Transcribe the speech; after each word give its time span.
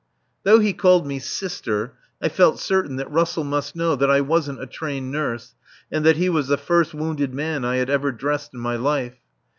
Though 0.41 0.57
he 0.57 0.73
called 0.73 1.05
me 1.05 1.19
"Sister," 1.19 1.93
I 2.19 2.27
felt 2.27 2.59
certain 2.59 2.95
that 2.95 3.11
Russell 3.11 3.43
must 3.43 3.75
know 3.75 3.95
that 3.95 4.09
I 4.09 4.19
wasn't 4.19 4.59
a 4.59 4.65
trained 4.65 5.11
nurse 5.11 5.53
and 5.91 6.03
that 6.07 6.17
he 6.17 6.27
was 6.27 6.47
the 6.47 6.57
first 6.57 6.95
wounded 6.95 7.35
man 7.35 7.63
I 7.63 7.75
had 7.75 7.91
ever 7.91 8.11
dressed 8.11 8.55
in 8.55 8.61
my 8.61 8.77
life. 8.77 9.19